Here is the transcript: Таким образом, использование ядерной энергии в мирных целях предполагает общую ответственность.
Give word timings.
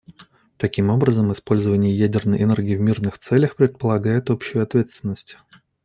Таким 0.57 0.89
образом, 0.89 1.31
использование 1.31 1.95
ядерной 1.95 2.41
энергии 2.41 2.75
в 2.75 2.81
мирных 2.81 3.19
целях 3.19 3.55
предполагает 3.55 4.31
общую 4.31 4.63
ответственность. 4.63 5.37